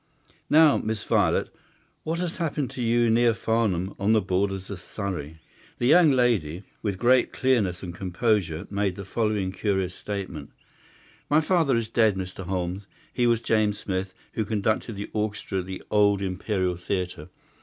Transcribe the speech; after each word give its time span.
Now, 0.49 0.79
Miss 0.79 1.03
Violet, 1.03 1.51
what 2.03 2.17
has 2.17 2.37
happened 2.37 2.71
to 2.71 2.81
you 2.81 3.07
near 3.07 3.35
Farnham, 3.35 3.93
on 3.99 4.13
the 4.13 4.19
borders 4.19 4.71
of 4.71 4.79
Surrey?" 4.81 5.37
The 5.77 5.85
young 5.85 6.09
lady, 6.09 6.63
with 6.81 6.97
great 6.97 7.31
clearness 7.31 7.83
and 7.83 7.93
composure, 7.93 8.65
made 8.71 8.95
the 8.95 9.05
following 9.05 9.51
curious 9.51 9.93
statement:— 9.93 10.49
"My 11.29 11.39
father 11.39 11.75
is 11.75 11.87
dead, 11.87 12.15
Mr. 12.15 12.45
Holmes. 12.45 12.87
He 13.13 13.27
was 13.27 13.41
James 13.41 13.77
Smith, 13.77 14.15
who 14.33 14.43
conducted 14.43 14.95
the 14.95 15.11
orchestra 15.13 15.59
at 15.59 15.67
the 15.67 15.83
old 15.91 16.23
Imperial 16.23 16.77
Theatre. 16.77 17.29